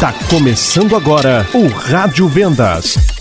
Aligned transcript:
Tá 0.00 0.14
começando 0.30 0.96
agora 0.96 1.46
o 1.52 1.66
Rádio 1.68 2.26
Vendas. 2.26 3.19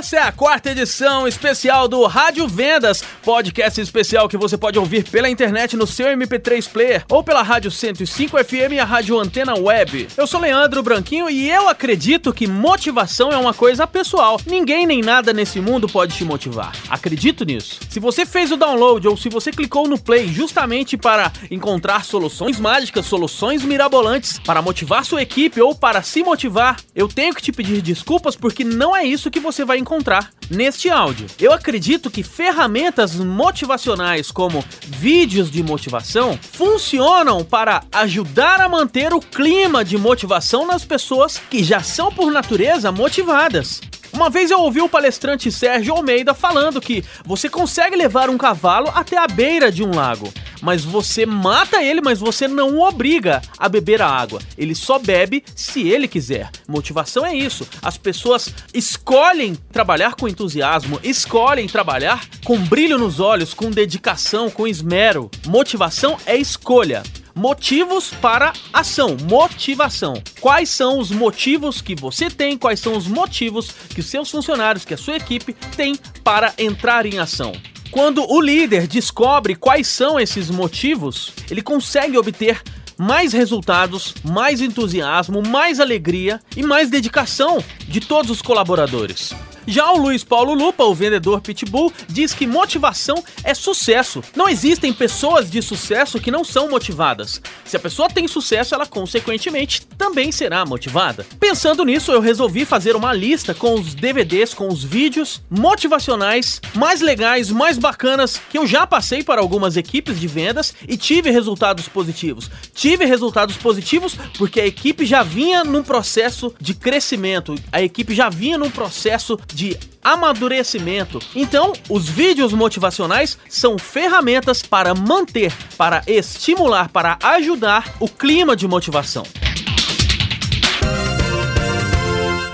Essa 0.00 0.16
é 0.16 0.22
a 0.22 0.32
quarta 0.32 0.70
edição 0.70 1.28
especial 1.28 1.86
do 1.86 2.06
Rádio 2.06 2.48
Vendas, 2.48 3.04
podcast 3.22 3.78
especial 3.78 4.30
que 4.30 4.36
você 4.38 4.56
pode 4.56 4.78
ouvir 4.78 5.04
pela 5.04 5.28
internet 5.28 5.76
no 5.76 5.86
seu 5.86 6.06
MP3 6.06 6.66
Player 6.70 7.04
ou 7.10 7.22
pela 7.22 7.42
Rádio 7.42 7.70
105 7.70 8.42
FM 8.42 8.72
e 8.72 8.78
a 8.78 8.84
Rádio 8.86 9.18
Antena 9.18 9.58
Web. 9.58 10.08
Eu 10.16 10.26
sou 10.26 10.40
Leandro 10.40 10.82
Branquinho 10.82 11.28
e 11.28 11.50
eu 11.50 11.68
acredito 11.68 12.32
que 12.32 12.46
motivação 12.46 13.30
é 13.30 13.36
uma 13.36 13.52
coisa 13.52 13.86
pessoal. 13.86 14.40
Ninguém 14.46 14.86
nem 14.86 15.02
nada 15.02 15.34
nesse 15.34 15.60
mundo 15.60 15.86
pode 15.86 16.16
te 16.16 16.24
motivar. 16.24 16.72
Acredito 16.88 17.44
nisso. 17.44 17.80
Se 17.90 18.00
você 18.00 18.24
fez 18.24 18.50
o 18.50 18.56
download 18.56 19.06
ou 19.06 19.18
se 19.18 19.28
você 19.28 19.50
clicou 19.50 19.86
no 19.86 20.00
play 20.00 20.28
justamente 20.28 20.96
para 20.96 21.30
encontrar 21.50 22.06
soluções 22.06 22.58
mágicas, 22.58 23.04
soluções 23.04 23.62
mirabolantes 23.62 24.38
para 24.38 24.62
motivar 24.62 25.04
sua 25.04 25.20
equipe 25.20 25.60
ou 25.60 25.74
para 25.74 26.00
se 26.00 26.22
motivar, 26.22 26.78
eu 26.94 27.06
tenho 27.06 27.34
que 27.34 27.42
te 27.42 27.52
pedir 27.52 27.82
desculpas 27.82 28.34
porque 28.34 28.64
não 28.64 28.96
é 28.96 29.04
isso 29.04 29.30
que 29.30 29.38
você 29.38 29.62
vai 29.62 29.76
encontrar 29.76 29.89
encontrar 29.90 30.30
neste 30.48 30.88
áudio. 30.88 31.26
Eu 31.40 31.52
acredito 31.52 32.10
que 32.10 32.22
ferramentas 32.22 33.16
motivacionais 33.16 34.30
como 34.30 34.64
vídeos 34.86 35.50
de 35.50 35.62
motivação 35.64 36.38
funcionam 36.52 37.44
para 37.44 37.82
ajudar 37.90 38.60
a 38.60 38.68
manter 38.68 39.12
o 39.12 39.20
clima 39.20 39.84
de 39.84 39.98
motivação 39.98 40.64
nas 40.64 40.84
pessoas 40.84 41.40
que 41.50 41.64
já 41.64 41.82
são 41.82 42.12
por 42.12 42.30
natureza 42.30 42.92
motivadas. 42.92 43.80
Uma 44.12 44.28
vez 44.28 44.50
eu 44.50 44.60
ouvi 44.60 44.80
o 44.80 44.88
palestrante 44.88 45.50
Sérgio 45.52 45.94
Almeida 45.94 46.34
falando 46.34 46.80
que 46.80 47.04
você 47.24 47.48
consegue 47.48 47.96
levar 47.96 48.28
um 48.28 48.36
cavalo 48.36 48.90
até 48.94 49.16
a 49.16 49.26
beira 49.26 49.70
de 49.70 49.84
um 49.84 49.94
lago, 49.94 50.32
mas 50.60 50.84
você 50.84 51.24
mata 51.24 51.82
ele, 51.82 52.00
mas 52.00 52.18
você 52.18 52.48
não 52.48 52.76
o 52.76 52.80
obriga 52.82 53.40
a 53.56 53.68
beber 53.68 54.02
a 54.02 54.08
água. 54.08 54.40
Ele 54.58 54.74
só 54.74 54.98
bebe 54.98 55.44
se 55.54 55.88
ele 55.88 56.08
quiser. 56.08 56.50
Motivação 56.68 57.24
é 57.24 57.34
isso. 57.34 57.66
As 57.80 57.96
pessoas 57.96 58.52
escolhem 58.74 59.54
trabalhar 59.72 60.14
com 60.14 60.28
entusiasmo, 60.28 61.00
escolhem 61.02 61.66
trabalhar 61.66 62.26
com 62.44 62.58
brilho 62.58 62.98
nos 62.98 63.20
olhos, 63.20 63.54
com 63.54 63.70
dedicação, 63.70 64.50
com 64.50 64.66
esmero. 64.66 65.30
Motivação 65.46 66.18
é 66.26 66.36
escolha. 66.36 67.02
Motivos 67.34 68.10
para 68.20 68.52
ação, 68.72 69.16
motivação. 69.28 70.14
Quais 70.40 70.68
são 70.68 70.98
os 70.98 71.10
motivos 71.10 71.80
que 71.80 71.94
você 71.94 72.28
tem, 72.28 72.56
quais 72.56 72.80
são 72.80 72.96
os 72.96 73.06
motivos 73.06 73.70
que 73.70 74.02
seus 74.02 74.30
funcionários, 74.30 74.84
que 74.84 74.94
a 74.94 74.98
sua 74.98 75.16
equipe 75.16 75.52
tem 75.76 75.96
para 76.24 76.52
entrar 76.58 77.06
em 77.06 77.18
ação? 77.18 77.52
Quando 77.90 78.24
o 78.30 78.40
líder 78.40 78.86
descobre 78.86 79.56
quais 79.56 79.88
são 79.88 80.18
esses 80.18 80.48
motivos, 80.48 81.32
ele 81.50 81.62
consegue 81.62 82.16
obter 82.16 82.62
mais 82.96 83.32
resultados, 83.32 84.14
mais 84.22 84.60
entusiasmo, 84.60 85.42
mais 85.42 85.80
alegria 85.80 86.38
e 86.54 86.62
mais 86.62 86.90
dedicação 86.90 87.64
de 87.88 87.98
todos 87.98 88.30
os 88.30 88.42
colaboradores. 88.42 89.34
Já 89.66 89.90
o 89.92 89.98
Luiz 89.98 90.24
Paulo 90.24 90.54
Lupa, 90.54 90.84
o 90.84 90.94
vendedor 90.94 91.40
Pitbull, 91.40 91.92
diz 92.08 92.32
que 92.32 92.46
motivação 92.46 93.22
é 93.44 93.54
sucesso. 93.54 94.22
Não 94.34 94.48
existem 94.48 94.92
pessoas 94.92 95.50
de 95.50 95.62
sucesso 95.62 96.20
que 96.20 96.30
não 96.30 96.44
são 96.44 96.68
motivadas. 96.68 97.40
Se 97.64 97.76
a 97.76 97.80
pessoa 97.80 98.08
tem 98.08 98.26
sucesso, 98.26 98.74
ela 98.74 98.86
consequentemente 98.86 99.86
também 99.98 100.32
será 100.32 100.64
motivada. 100.64 101.26
Pensando 101.38 101.84
nisso, 101.84 102.12
eu 102.12 102.20
resolvi 102.20 102.64
fazer 102.64 102.96
uma 102.96 103.12
lista 103.12 103.54
com 103.54 103.74
os 103.74 103.94
DVDs, 103.94 104.54
com 104.54 104.68
os 104.68 104.82
vídeos 104.82 105.42
motivacionais 105.50 106.60
mais 106.74 107.00
legais, 107.00 107.50
mais 107.50 107.78
bacanas 107.78 108.40
que 108.50 108.58
eu 108.58 108.66
já 108.66 108.86
passei 108.86 109.22
para 109.22 109.40
algumas 109.40 109.76
equipes 109.76 110.18
de 110.18 110.26
vendas 110.26 110.74
e 110.88 110.96
tive 110.96 111.30
resultados 111.30 111.88
positivos. 111.88 112.50
Tive 112.74 113.04
resultados 113.04 113.56
positivos 113.56 114.16
porque 114.38 114.60
a 114.60 114.66
equipe 114.66 115.04
já 115.04 115.22
vinha 115.22 115.64
num 115.64 115.82
processo 115.82 116.54
de 116.60 116.74
crescimento, 116.74 117.54
a 117.70 117.82
equipe 117.82 118.14
já 118.14 118.28
vinha 118.28 118.58
num 118.58 118.70
processo 118.70 119.38
de 119.54 119.76
amadurecimento. 120.02 121.20
Então, 121.34 121.72
os 121.88 122.08
vídeos 122.08 122.52
motivacionais 122.52 123.38
são 123.48 123.78
ferramentas 123.78 124.62
para 124.62 124.94
manter, 124.94 125.52
para 125.76 126.02
estimular, 126.06 126.88
para 126.90 127.18
ajudar 127.22 127.94
o 128.00 128.08
clima 128.08 128.56
de 128.56 128.66
motivação. 128.66 129.24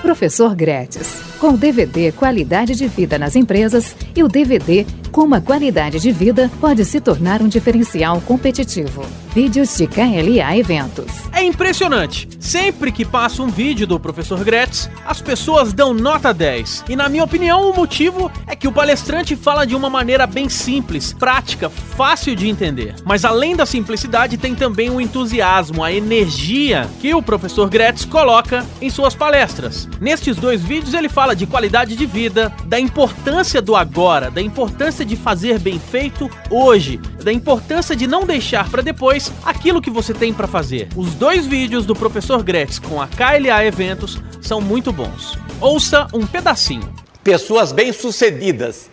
Professor 0.01 0.55
Grétis, 0.55 1.21
com 1.37 1.53
DVD 1.53 2.13
Qualidade 2.13 2.75
de 2.75 2.87
Vida 2.87 3.19
nas 3.19 3.35
Empresas 3.35 3.95
e 4.15 4.23
o 4.23 4.27
DVD 4.29 4.85
Como 5.11 5.35
a 5.35 5.41
Qualidade 5.41 5.99
de 5.99 6.11
Vida 6.11 6.51
pode 6.59 6.83
se 6.85 6.99
tornar 6.99 7.41
um 7.41 7.47
diferencial 7.47 8.21
competitivo. 8.21 9.05
Vídeos 9.33 9.77
de 9.77 9.87
KLA 9.87 10.57
Eventos. 10.57 11.11
É 11.31 11.43
impressionante. 11.43 12.27
Sempre 12.39 12.91
que 12.91 13.05
passa 13.05 13.43
um 13.43 13.49
vídeo 13.49 13.85
do 13.85 13.99
professor 13.99 14.43
Gretz, 14.43 14.89
as 15.05 15.21
pessoas 15.21 15.73
dão 15.73 15.93
nota 15.93 16.33
10. 16.33 16.85
E 16.89 16.95
na 16.95 17.07
minha 17.07 17.23
opinião, 17.23 17.69
o 17.69 17.75
motivo 17.75 18.31
é 18.47 18.55
que 18.55 18.67
o 18.67 18.71
palestrante 18.71 19.35
fala 19.35 19.65
de 19.65 19.75
uma 19.75 19.89
maneira 19.89 20.25
bem 20.25 20.49
simples, 20.49 21.13
prática, 21.13 21.69
fácil 21.69 22.35
de 22.35 22.49
entender. 22.49 22.95
Mas 23.05 23.25
além 23.25 23.55
da 23.55 23.65
simplicidade, 23.65 24.37
tem 24.37 24.55
também 24.55 24.89
o 24.89 24.99
entusiasmo, 24.99 25.83
a 25.83 25.91
energia 25.91 26.89
que 26.99 27.13
o 27.13 27.21
professor 27.21 27.69
Gretz 27.69 28.05
coloca 28.05 28.65
em 28.81 28.89
suas 28.89 29.13
palestras. 29.13 29.87
Nestes 30.01 30.37
dois 30.37 30.61
vídeos 30.61 30.95
ele 30.95 31.09
fala 31.09 31.35
de 31.35 31.45
qualidade 31.45 31.95
de 31.95 32.05
vida, 32.07 32.51
da 32.65 32.79
importância 32.79 33.61
do 33.61 33.75
agora, 33.75 34.31
da 34.31 34.41
importância 34.41 34.96
de 35.05 35.15
fazer 35.15 35.59
bem 35.59 35.79
feito 35.79 36.29
hoje, 36.49 36.97
da 37.23 37.31
importância 37.31 37.95
de 37.95 38.07
não 38.07 38.25
deixar 38.25 38.69
para 38.69 38.81
depois 38.81 39.31
aquilo 39.43 39.81
que 39.81 39.89
você 39.89 40.13
tem 40.13 40.33
para 40.33 40.47
fazer. 40.47 40.87
Os 40.95 41.13
dois 41.13 41.45
vídeos 41.45 41.85
do 41.85 41.95
professor 41.95 42.43
Gretz 42.43 42.79
com 42.79 43.01
a 43.01 43.07
KLA 43.07 43.65
Eventos 43.65 44.21
são 44.41 44.61
muito 44.61 44.91
bons. 44.91 45.37
Ouça 45.59 46.07
um 46.13 46.25
pedacinho. 46.25 46.93
Pessoas 47.23 47.71
bem-sucedidas. 47.71 48.89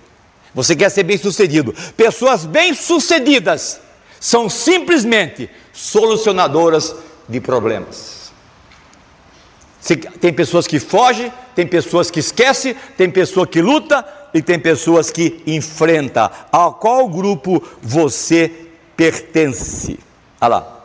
Você 0.55 0.77
quer 0.77 0.91
ser 0.91 1.03
bem-sucedido? 1.03 1.75
Pessoas 1.97 2.47
bem-sucedidas 2.47 3.81
são 4.21 4.49
simplesmente 4.49 5.51
solucionadoras 5.73 6.95
de 7.29 7.41
problemas. 7.41 8.24
Tem 10.21 10.33
pessoas 10.33 10.67
que 10.67 10.81
fogem, 10.81 11.31
tem 11.55 11.67
pessoas 11.67 12.11
que 12.11 12.19
esquecem, 12.19 12.75
tem 12.97 13.11
pessoa 13.11 13.47
que 13.47 13.61
luta 13.61 14.05
e 14.33 14.41
tem 14.41 14.59
pessoas 14.59 15.11
que 15.11 15.43
enfrenta. 15.47 16.31
A 16.51 16.71
qual 16.71 17.07
grupo 17.07 17.63
você 17.83 18.51
pertence? 18.97 19.99
Olha 20.41 20.49
lá. 20.49 20.81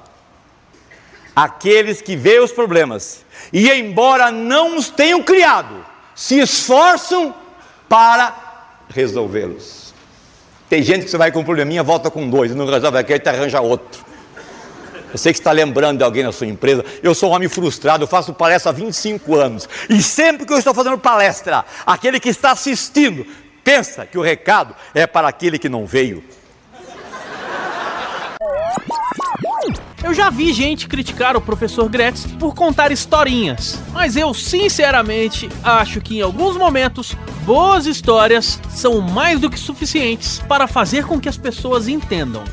Aqueles 1.34 2.02
que 2.02 2.18
veem 2.18 2.42
os 2.42 2.52
problemas 2.52 3.24
e, 3.54 3.72
embora 3.72 4.30
não 4.32 4.76
os 4.78 4.90
tenham 4.90 5.24
criado, 5.24 5.86
se 6.14 6.38
esforçam 6.38 7.34
para 7.88 8.36
resolvê-los. 8.90 9.94
Tem 10.68 10.84
gente 10.84 11.06
que 11.06 11.12
você 11.12 11.18
vai 11.18 11.31
com 11.31 11.40
um 11.40 11.46
probleminha, 11.46 11.81
volta 11.81 12.12
com 12.12 12.30
dois, 12.30 12.54
não 12.54 12.66
resolve 12.66 12.98
aquele, 12.98 13.20
te 13.20 13.30
arranja 13.30 13.62
outro. 13.62 14.09
Sei 15.16 15.34
que 15.34 15.40
está 15.40 15.52
lembrando 15.52 15.97
de 15.97 16.03
alguém 16.03 16.24
na 16.24 16.31
sua 16.31 16.47
empresa. 16.47 16.86
Eu 17.02 17.16
sou 17.16 17.31
um 17.31 17.34
homem 17.34 17.50
frustrado, 17.50 18.03
eu 18.03 18.08
faço 18.08 18.34
palestra 18.34 18.72
há 18.72 18.74
25 18.74 19.36
anos. 19.36 19.68
E 19.90 20.02
sempre 20.02 20.46
que 20.46 20.53
eu 20.53 20.58
estou 20.58 20.74
fazendo 20.74 20.97
palestra, 20.97 21.66
aquele 21.86 22.20
que 22.20 22.30
está 22.30 22.52
assistindo 22.52 23.25
pensa 23.64 24.06
que 24.06 24.18
o 24.18 24.22
recado 24.22 24.75
é 24.94 25.06
para 25.06 25.28
aquele 25.28 25.59
que 25.59 25.69
não 25.69 25.86
veio. 25.86 26.24
Eu 30.02 30.14
já 30.14 30.30
vi 30.30 30.53
gente 30.53 30.88
criticar 30.88 31.36
o 31.36 31.42
professor 31.42 31.88
Gretz 31.90 32.25
por 32.40 32.56
contar 32.56 32.92
historinhas, 32.92 33.78
mas 33.92 34.16
eu 34.16 34.34
sinceramente 34.34 35.50
acho 35.64 36.00
que 36.00 36.18
em 36.18 36.22
alguns 36.22 36.56
momentos 36.56 37.16
boas 37.46 37.86
histórias 37.86 38.59
são 38.69 39.02
mais 39.02 39.40
do 39.40 39.50
que 39.50 39.59
suficientes 39.59 40.40
para 40.48 40.68
fazer 40.68 41.06
com 41.06 41.19
que 41.19 41.28
as 41.28 41.38
pessoas 41.38 41.88
entendam. 41.88 42.44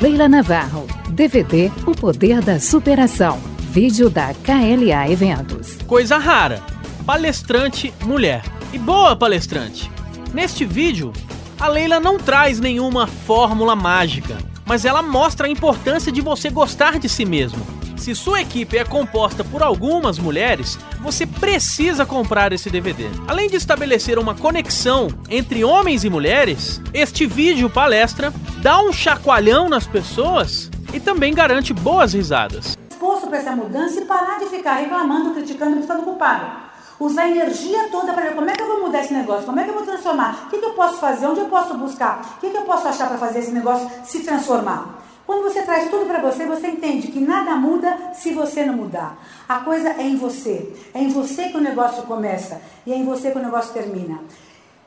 Leila 0.00 0.26
Navarro, 0.26 0.86
DVD 1.10 1.70
O 1.86 1.94
Poder 1.94 2.40
da 2.40 2.58
Superação, 2.58 3.38
vídeo 3.58 4.08
da 4.08 4.32
KLA 4.32 5.10
Eventos. 5.10 5.76
Coisa 5.86 6.16
rara, 6.16 6.62
palestrante 7.04 7.92
mulher. 8.02 8.42
E 8.72 8.78
boa 8.78 9.14
palestrante. 9.14 9.90
Neste 10.32 10.64
vídeo, 10.64 11.12
a 11.58 11.68
Leila 11.68 12.00
não 12.00 12.16
traz 12.16 12.58
nenhuma 12.58 13.06
fórmula 13.06 13.76
mágica 13.76 14.38
mas 14.70 14.84
ela 14.84 15.02
mostra 15.02 15.48
a 15.48 15.50
importância 15.50 16.12
de 16.12 16.20
você 16.20 16.48
gostar 16.48 17.00
de 17.00 17.08
si 17.08 17.24
mesmo. 17.24 17.58
Se 18.00 18.14
sua 18.14 18.40
equipe 18.40 18.78
é 18.78 18.84
composta 18.84 19.44
por 19.44 19.62
algumas 19.62 20.18
mulheres, 20.18 20.78
você 21.02 21.26
precisa 21.26 22.06
comprar 22.06 22.50
esse 22.50 22.70
DVD. 22.70 23.04
Além 23.28 23.46
de 23.46 23.56
estabelecer 23.56 24.18
uma 24.18 24.34
conexão 24.34 25.08
entre 25.28 25.62
homens 25.64 26.02
e 26.02 26.08
mulheres, 26.08 26.80
este 26.94 27.26
vídeo 27.26 27.68
palestra 27.68 28.32
dá 28.62 28.80
um 28.80 28.90
chacoalhão 28.90 29.68
nas 29.68 29.86
pessoas 29.86 30.70
e 30.94 30.98
também 30.98 31.34
garante 31.34 31.74
boas 31.74 32.14
risadas. 32.14 32.74
Posso 32.98 33.26
para 33.26 33.36
essa 33.36 33.54
mudança 33.54 34.00
e 34.00 34.06
parar 34.06 34.38
de 34.38 34.46
ficar 34.46 34.76
reclamando, 34.76 35.34
criticando 35.34 35.78
e 35.78 35.82
ficando 35.82 36.02
culpado 36.02 36.70
usar 37.00 37.22
a 37.22 37.30
energia 37.30 37.88
toda 37.90 38.12
para 38.12 38.24
ver 38.24 38.34
como 38.34 38.50
é 38.50 38.52
que 38.52 38.62
eu 38.62 38.66
vou 38.66 38.82
mudar 38.82 39.00
esse 39.00 39.14
negócio, 39.14 39.46
como 39.46 39.58
é 39.58 39.64
que 39.64 39.70
eu 39.70 39.74
vou 39.74 39.84
transformar, 39.84 40.44
o 40.46 40.50
que, 40.50 40.58
que 40.58 40.64
eu 40.66 40.74
posso 40.74 40.98
fazer, 40.98 41.26
onde 41.26 41.40
eu 41.40 41.46
posso 41.46 41.72
buscar, 41.78 42.36
o 42.36 42.40
que, 42.40 42.50
que 42.50 42.56
eu 42.56 42.62
posso 42.62 42.86
achar 42.86 43.08
para 43.08 43.16
fazer 43.16 43.38
esse 43.38 43.52
negócio 43.52 43.90
se 44.04 44.20
transformar. 44.20 44.99
Quando 45.30 45.44
você 45.44 45.62
traz 45.62 45.88
tudo 45.88 46.06
para 46.06 46.20
você, 46.20 46.44
você 46.44 46.66
entende 46.66 47.06
que 47.06 47.20
nada 47.20 47.54
muda 47.54 47.96
se 48.14 48.32
você 48.32 48.66
não 48.66 48.74
mudar. 48.74 49.16
A 49.48 49.60
coisa 49.60 49.90
é 49.90 50.02
em 50.02 50.16
você. 50.16 50.74
É 50.92 51.00
em 51.00 51.10
você 51.10 51.50
que 51.50 51.56
o 51.56 51.60
negócio 51.60 52.02
começa 52.02 52.60
e 52.84 52.92
é 52.92 52.96
em 52.96 53.04
você 53.04 53.30
que 53.30 53.38
o 53.38 53.40
negócio 53.40 53.72
termina. 53.72 54.18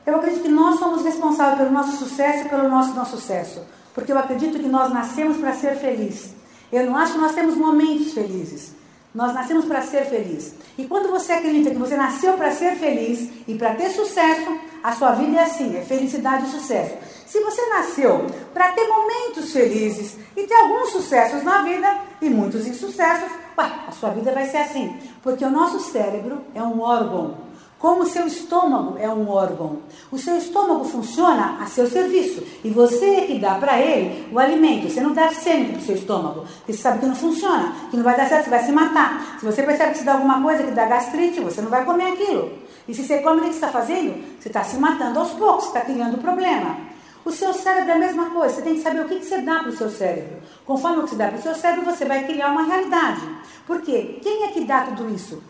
Eu 0.04 0.16
acredito 0.16 0.42
que 0.42 0.50
nós 0.50 0.78
somos 0.78 1.02
responsáveis 1.02 1.56
pelo 1.56 1.70
nosso 1.70 1.96
sucesso 1.96 2.44
e 2.44 2.50
pelo 2.50 2.68
nosso 2.68 2.92
não 2.92 3.06
sucesso. 3.06 3.62
Porque 3.94 4.12
eu 4.12 4.18
acredito 4.18 4.58
que 4.58 4.68
nós 4.68 4.92
nascemos 4.92 5.38
para 5.38 5.54
ser 5.54 5.76
felizes. 5.76 6.34
Eu 6.70 6.84
não 6.84 6.96
acho 6.98 7.14
que 7.14 7.20
nós 7.20 7.34
temos 7.34 7.56
momentos 7.56 8.12
felizes. 8.12 8.74
Nós 9.14 9.32
nascemos 9.32 9.64
para 9.64 9.80
ser 9.80 10.04
felizes. 10.04 10.56
E 10.76 10.84
quando 10.84 11.08
você 11.08 11.32
acredita 11.32 11.70
que 11.70 11.78
você 11.78 11.96
nasceu 11.96 12.34
para 12.34 12.50
ser 12.50 12.76
feliz 12.76 13.30
e 13.48 13.54
para 13.54 13.74
ter 13.76 13.88
sucesso, 13.88 14.60
a 14.84 14.92
sua 14.92 15.12
vida 15.12 15.38
é 15.38 15.44
assim, 15.44 15.74
é 15.78 15.80
felicidade 15.80 16.44
e 16.44 16.50
sucesso. 16.50 16.94
Se 17.26 17.40
você 17.40 17.66
nasceu 17.70 18.26
para 18.52 18.72
ter 18.72 18.86
momentos 18.86 19.50
felizes 19.50 20.18
e 20.36 20.42
ter 20.42 20.54
alguns 20.54 20.90
sucessos 20.90 21.42
na 21.42 21.62
vida 21.62 22.00
e 22.20 22.28
muitos 22.28 22.66
insucessos, 22.66 23.30
a 23.56 23.90
sua 23.92 24.10
vida 24.10 24.30
vai 24.30 24.44
ser 24.44 24.58
assim. 24.58 24.94
Porque 25.22 25.42
o 25.42 25.50
nosso 25.50 25.80
cérebro 25.80 26.42
é 26.54 26.62
um 26.62 26.82
órgão 26.82 27.44
como 27.84 28.04
o 28.04 28.06
seu 28.06 28.26
estômago 28.26 28.96
é 28.98 29.06
um 29.10 29.28
órgão. 29.28 29.80
O 30.10 30.16
seu 30.16 30.38
estômago 30.38 30.84
funciona 30.86 31.58
a 31.60 31.66
seu 31.66 31.86
serviço 31.86 32.42
e 32.64 32.70
você 32.70 33.04
é 33.04 33.26
que 33.26 33.38
dá 33.38 33.56
para 33.56 33.78
ele 33.78 34.26
o 34.32 34.38
alimento. 34.38 34.88
Você 34.88 35.02
não 35.02 35.12
dá 35.12 35.30
sempre 35.34 35.72
para 35.72 35.80
o 35.80 35.84
seu 35.84 35.94
estômago, 35.94 36.46
porque 36.56 36.72
você 36.72 36.78
sabe 36.78 37.00
que 37.00 37.04
não 37.04 37.14
funciona, 37.14 37.74
que 37.90 37.96
não 37.98 38.02
vai 38.02 38.16
dar 38.16 38.26
certo, 38.26 38.44
você 38.44 38.50
vai 38.50 38.64
se 38.64 38.72
matar. 38.72 39.36
Se 39.38 39.44
você 39.44 39.62
percebe 39.62 39.92
que 39.92 39.98
se 39.98 40.04
dá 40.04 40.14
alguma 40.14 40.42
coisa 40.42 40.62
que 40.62 40.70
dá 40.70 40.86
gastrite, 40.86 41.40
você 41.40 41.60
não 41.60 41.68
vai 41.68 41.84
comer 41.84 42.12
aquilo. 42.12 42.52
E 42.86 42.94
se 42.94 43.04
você 43.04 43.18
come, 43.18 43.40
o 43.40 43.44
que 43.44 43.48
você 43.48 43.54
está 43.54 43.68
fazendo? 43.68 44.22
Você 44.38 44.48
está 44.48 44.62
se 44.62 44.76
matando 44.76 45.18
aos 45.18 45.30
poucos, 45.30 45.66
está 45.66 45.80
criando 45.80 46.18
problema. 46.18 46.76
O 47.24 47.30
seu 47.30 47.54
cérebro 47.54 47.90
é 47.90 47.94
a 47.94 47.98
mesma 47.98 48.30
coisa, 48.30 48.56
você 48.56 48.62
tem 48.62 48.74
que 48.74 48.82
saber 48.82 49.00
o 49.00 49.08
que 49.08 49.24
você 49.24 49.40
dá 49.40 49.60
para 49.60 49.70
o 49.70 49.76
seu 49.76 49.88
cérebro. 49.88 50.42
Conforme 50.66 50.98
o 50.98 51.02
que 51.04 51.10
você 51.10 51.16
dá 51.16 51.28
para 51.28 51.38
o 51.38 51.42
seu 51.42 51.54
cérebro, 51.54 51.86
você 51.86 52.04
vai 52.04 52.24
criar 52.24 52.52
uma 52.52 52.64
realidade. 52.64 53.22
Por 53.66 53.80
quê? 53.80 54.18
Quem 54.22 54.44
é 54.44 54.48
que 54.48 54.60
dá 54.64 54.82
tudo 54.82 55.08
isso? 55.14 55.42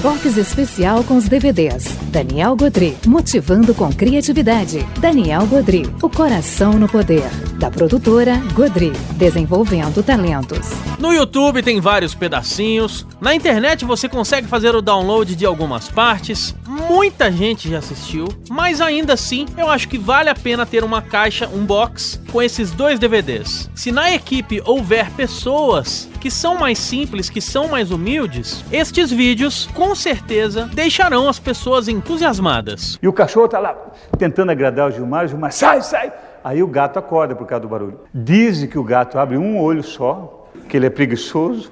Box 0.00 0.36
especial 0.36 1.02
com 1.02 1.16
os 1.16 1.28
DVDs. 1.28 1.96
Daniel 2.04 2.54
Godry, 2.54 2.96
motivando 3.04 3.74
com 3.74 3.92
criatividade. 3.92 4.86
Daniel 5.00 5.44
Godry, 5.48 5.92
o 6.00 6.08
coração 6.08 6.74
no 6.74 6.88
poder. 6.88 7.28
Da 7.58 7.68
produtora 7.68 8.36
Godry, 8.54 8.92
desenvolvendo 9.16 10.00
talentos. 10.00 10.68
No 11.00 11.12
YouTube 11.12 11.64
tem 11.64 11.80
vários 11.80 12.14
pedacinhos. 12.14 13.04
Na 13.20 13.34
internet 13.34 13.84
você 13.84 14.08
consegue 14.08 14.46
fazer 14.46 14.72
o 14.76 14.80
download 14.80 15.34
de 15.34 15.44
algumas 15.44 15.88
partes. 15.88 16.54
Muita 16.64 17.32
gente 17.32 17.68
já 17.68 17.78
assistiu, 17.78 18.28
mas 18.48 18.80
ainda 18.80 19.14
assim 19.14 19.46
eu 19.56 19.68
acho 19.68 19.88
que 19.88 19.98
vale 19.98 20.30
a 20.30 20.34
pena 20.34 20.64
ter 20.64 20.84
uma 20.84 21.02
caixa, 21.02 21.48
um 21.48 21.64
box, 21.64 22.20
com 22.30 22.40
esses 22.40 22.70
dois 22.70 23.00
DVDs. 23.00 23.68
Se 23.74 23.90
na 23.90 24.14
equipe 24.14 24.62
houver 24.64 25.10
pessoas 25.10 26.08
que 26.18 26.30
são 26.30 26.56
mais 26.56 26.78
simples, 26.78 27.30
que 27.30 27.40
são 27.40 27.68
mais 27.68 27.90
humildes, 27.90 28.64
estes 28.72 29.10
vídeos 29.10 29.68
com 29.74 29.94
certeza 29.94 30.68
deixarão 30.72 31.28
as 31.28 31.38
pessoas 31.38 31.88
entusiasmadas. 31.88 32.98
E 33.00 33.08
o 33.08 33.12
cachorro 33.12 33.48
tá 33.48 33.58
lá 33.58 33.76
tentando 34.18 34.50
agradar 34.50 34.88
o 34.88 34.90
Gilmar, 34.90 35.24
o 35.24 35.28
Gilmar 35.28 35.52
sai, 35.52 35.82
sai. 35.82 36.12
Aí 36.42 36.62
o 36.62 36.66
gato 36.66 36.98
acorda 36.98 37.34
por 37.34 37.46
causa 37.46 37.62
do 37.62 37.68
barulho. 37.68 38.00
Dizem 38.12 38.68
que 38.68 38.78
o 38.78 38.84
gato 38.84 39.18
abre 39.18 39.36
um 39.36 39.60
olho 39.60 39.82
só, 39.82 40.48
que 40.68 40.76
ele 40.76 40.86
é 40.86 40.90
preguiçoso. 40.90 41.70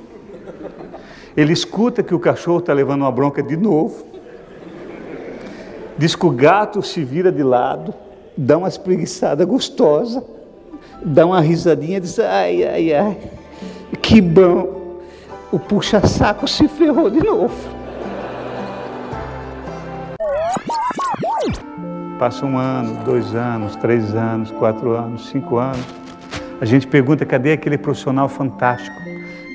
Ele 1.37 1.53
escuta 1.53 2.03
que 2.03 2.15
o 2.15 2.19
cachorro 2.19 2.59
está 2.59 2.73
levando 2.73 3.03
uma 3.03 3.13
bronca 3.13 3.43
de 3.43 3.57
novo. 3.57 4.07
Diz 5.99 6.15
que 6.15 6.27
o 6.27 6.31
gato 6.31 6.83
se 6.83 7.03
vira 7.05 7.33
de 7.33 7.43
lado, 7.43 7.95
dá 8.37 8.59
uma 8.59 8.69
espreguiçada 8.69 9.45
gostosa, 9.45 10.23
dá 11.03 11.25
uma 11.25 11.41
risadinha 11.41 11.99
e 11.99 12.01
diz: 12.01 12.19
ai, 12.19 12.65
ai, 12.65 12.93
ai, 12.93 13.19
que 14.03 14.21
bom. 14.21 15.01
O 15.53 15.59
puxa-saco 15.59 16.47
se 16.49 16.67
ferrou 16.69 17.09
de 17.09 17.21
novo. 17.21 17.55
Passa 22.19 22.47
um 22.47 22.59
ano, 22.59 23.05
dois 23.05 23.35
anos, 23.35 23.77
três 23.77 24.15
anos, 24.15 24.51
quatro 24.51 24.97
anos, 24.97 25.29
cinco 25.29 25.59
anos. 25.59 25.85
A 26.61 26.65
gente 26.65 26.87
pergunta: 26.87 27.25
cadê 27.25 27.53
aquele 27.53 27.79
profissional 27.79 28.29
fantástico? 28.29 28.97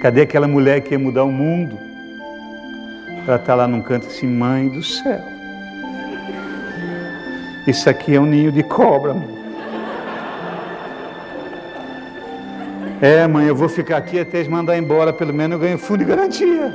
Cadê 0.02 0.22
aquela 0.22 0.48
mulher 0.48 0.82
que 0.82 0.94
ia 0.94 1.00
mudar 1.00 1.24
o 1.24 1.32
mundo? 1.32 1.78
Ela 3.28 3.38
está 3.38 3.56
lá 3.56 3.68
num 3.68 3.82
canto 3.82 4.08
assim, 4.08 4.28
mãe 4.28 4.70
do 4.70 4.84
céu. 4.84 5.22
Isso 7.68 7.90
aqui 7.90 8.16
é 8.16 8.20
um 8.20 8.26
ninho 8.26 8.52
de 8.52 8.64
cobra. 8.64 9.14
Mãe. 9.14 9.41
É, 13.02 13.26
mãe, 13.26 13.48
eu 13.48 13.56
vou 13.56 13.68
ficar 13.68 13.98
aqui 13.98 14.20
até 14.20 14.38
eles 14.38 14.48
mandar 14.48 14.78
embora, 14.78 15.12
pelo 15.12 15.34
menos 15.34 15.54
eu 15.56 15.60
ganho 15.60 15.78
fundo 15.80 16.00
de 16.00 16.06
garantia. 16.06 16.72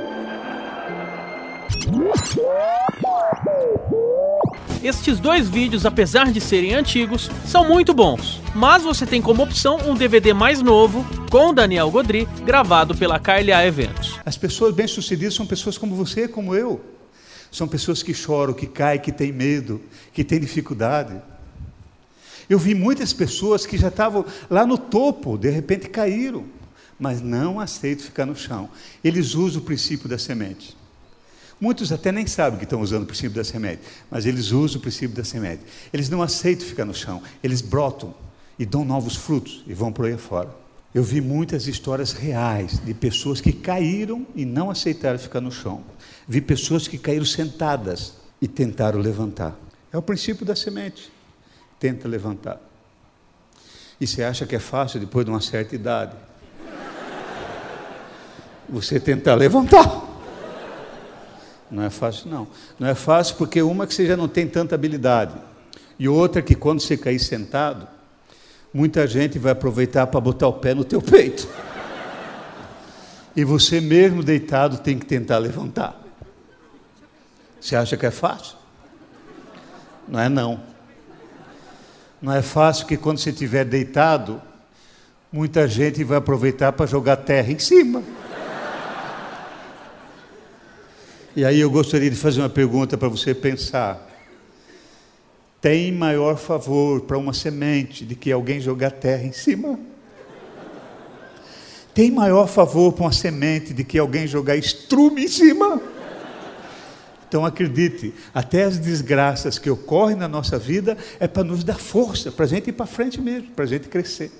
Estes 4.83 5.21
dois 5.21 5.47
vídeos, 5.47 5.85
apesar 5.85 6.29
de 6.29 6.41
serem 6.41 6.75
antigos, 6.75 7.31
são 7.45 7.65
muito 7.65 7.93
bons. 7.93 8.41
Mas 8.53 8.83
você 8.83 9.05
tem 9.05 9.21
como 9.21 9.41
opção 9.41 9.77
um 9.87 9.95
DVD 9.95 10.33
mais 10.33 10.61
novo, 10.61 11.05
com 11.31 11.53
Daniel 11.53 11.89
Godry, 11.89 12.27
gravado 12.43 12.93
pela 12.93 13.17
KLA 13.17 13.65
Eventos. 13.65 14.19
As 14.25 14.37
pessoas 14.37 14.75
bem-sucedidas 14.75 15.33
são 15.33 15.47
pessoas 15.47 15.77
como 15.77 15.95
você, 15.95 16.27
como 16.27 16.53
eu. 16.53 16.81
São 17.49 17.69
pessoas 17.69 18.03
que 18.03 18.13
choram, 18.13 18.53
que 18.53 18.67
caem, 18.67 18.99
que 18.99 19.13
têm 19.13 19.31
medo, 19.31 19.81
que 20.11 20.25
têm 20.25 20.41
dificuldade. 20.41 21.21
Eu 22.49 22.57
vi 22.57 22.73
muitas 22.73 23.11
pessoas 23.11 23.65
que 23.65 23.77
já 23.77 23.89
estavam 23.89 24.25
lá 24.49 24.65
no 24.65 24.77
topo, 24.77 25.37
de 25.37 25.49
repente 25.49 25.89
caíram, 25.89 26.45
mas 26.99 27.21
não 27.21 27.59
aceitam 27.59 28.05
ficar 28.05 28.25
no 28.25 28.35
chão. 28.35 28.69
Eles 29.03 29.35
usam 29.35 29.61
o 29.61 29.65
princípio 29.65 30.07
da 30.07 30.17
semente. 30.17 30.75
Muitos 31.59 31.91
até 31.91 32.11
nem 32.11 32.25
sabem 32.27 32.59
que 32.59 32.65
estão 32.65 32.81
usando 32.81 33.03
o 33.03 33.07
princípio 33.07 33.35
da 33.35 33.43
semente, 33.43 33.81
mas 34.11 34.25
eles 34.25 34.51
usam 34.51 34.77
o 34.77 34.81
princípio 34.81 35.15
da 35.15 35.23
semente. 35.23 35.63
Eles 35.91 36.09
não 36.09 36.21
aceitam 36.21 36.67
ficar 36.67 36.85
no 36.85 36.93
chão, 36.93 37.21
eles 37.43 37.61
brotam 37.61 38.13
e 38.57 38.65
dão 38.65 38.85
novos 38.85 39.15
frutos 39.15 39.63
e 39.67 39.73
vão 39.73 39.91
por 39.91 40.05
aí 40.05 40.17
fora. 40.17 40.49
Eu 40.93 41.03
vi 41.03 41.19
muitas 41.19 41.67
histórias 41.67 42.13
reais 42.13 42.79
de 42.83 42.93
pessoas 42.93 43.41
que 43.41 43.51
caíram 43.51 44.25
e 44.35 44.45
não 44.45 44.69
aceitaram 44.69 45.19
ficar 45.19 45.41
no 45.41 45.51
chão. 45.51 45.83
Vi 46.27 46.41
pessoas 46.41 46.87
que 46.87 46.97
caíram 46.97 47.25
sentadas 47.25 48.13
e 48.41 48.47
tentaram 48.47 48.99
levantar. 48.99 49.59
É 49.91 49.97
o 49.97 50.01
princípio 50.01 50.45
da 50.45 50.55
semente. 50.55 51.11
Tenta 51.79 52.07
levantar. 52.07 52.59
E 53.99 54.05
você 54.05 54.23
acha 54.23 54.45
que 54.45 54.55
é 54.55 54.59
fácil 54.59 54.99
depois 54.99 55.25
de 55.25 55.31
uma 55.31 55.41
certa 55.41 55.75
idade? 55.75 56.15
Você 58.69 58.99
tentar 58.99 59.35
levantar. 59.35 60.05
Não 61.69 61.83
é 61.83 61.89
fácil, 61.89 62.29
não. 62.29 62.47
Não 62.79 62.87
é 62.87 62.95
fácil 62.95 63.35
porque 63.35 63.61
uma 63.61 63.85
que 63.85 63.93
você 63.93 64.05
já 64.05 64.15
não 64.15 64.27
tem 64.27 64.47
tanta 64.47 64.75
habilidade. 64.75 65.33
E 65.99 66.07
outra 66.07 66.41
que 66.41 66.55
quando 66.55 66.79
você 66.79 66.95
cair 66.95 67.19
sentado, 67.19 67.87
muita 68.73 69.07
gente 69.07 69.39
vai 69.39 69.51
aproveitar 69.51 70.07
para 70.07 70.19
botar 70.19 70.47
o 70.47 70.53
pé 70.53 70.73
no 70.73 70.83
teu 70.83 71.01
peito. 71.01 71.47
E 73.35 73.43
você 73.43 73.81
mesmo 73.81 74.23
deitado 74.23 74.79
tem 74.79 74.97
que 74.97 75.05
tentar 75.05 75.37
levantar. 75.37 75.99
Você 77.59 77.75
acha 77.75 77.97
que 77.97 78.05
é 78.05 78.11
fácil? 78.11 78.57
Não 80.07 80.19
é 80.19 80.29
não. 80.29 80.76
Não 82.21 82.33
é 82.33 82.41
fácil 82.41 82.87
que 82.87 82.97
quando 82.97 83.19
você 83.19 83.29
estiver 83.29 83.63
deitado, 83.63 84.41
muita 85.31 85.67
gente 85.67 86.03
vai 86.03 86.17
aproveitar 86.17 86.71
para 86.73 86.85
jogar 86.85 87.17
terra 87.17 87.51
em 87.51 87.59
cima. 87.59 88.03
E 91.35 91.45
aí 91.45 91.59
eu 91.59 91.69
gostaria 91.69 92.09
de 92.09 92.15
fazer 92.15 92.41
uma 92.41 92.49
pergunta 92.49 92.97
para 92.97 93.07
você 93.07 93.35
pensar. 93.35 94.07
Tem 95.61 95.91
maior 95.91 96.37
favor 96.37 97.01
para 97.01 97.17
uma 97.17 97.33
semente 97.33 98.03
de 98.03 98.15
que 98.15 98.31
alguém 98.31 98.59
jogar 98.59 98.89
terra 98.89 99.23
em 99.23 99.31
cima? 99.31 99.79
Tem 101.93 102.09
maior 102.09 102.47
favor 102.47 102.93
para 102.93 103.03
uma 103.03 103.11
semente 103.11 103.73
de 103.73 103.83
que 103.83 103.99
alguém 103.99 104.25
jogar 104.25 104.55
estrume 104.55 105.25
em 105.25 105.27
cima? 105.27 105.79
Então 107.27 107.45
acredite, 107.45 108.13
até 108.33 108.63
as 108.63 108.77
desgraças 108.77 109.59
que 109.59 109.69
ocorrem 109.69 110.15
na 110.15 110.27
nossa 110.27 110.57
vida 110.57 110.97
é 111.19 111.27
para 111.27 111.43
nos 111.43 111.63
dar 111.63 111.77
força, 111.77 112.31
para 112.31 112.45
a 112.45 112.47
gente 112.47 112.69
ir 112.69 112.73
para 112.73 112.85
frente 112.85 113.19
mesmo, 113.19 113.49
para 113.51 113.65
a 113.65 113.67
gente 113.67 113.87
crescer. 113.89 114.31